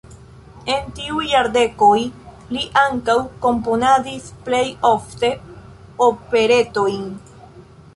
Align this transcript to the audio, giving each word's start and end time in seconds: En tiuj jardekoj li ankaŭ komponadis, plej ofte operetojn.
En 0.75 0.87
tiuj 0.99 1.25
jardekoj 1.31 1.99
li 2.55 2.65
ankaŭ 2.85 3.19
komponadis, 3.45 4.33
plej 4.49 4.67
ofte 4.93 5.35
operetojn. 6.13 7.11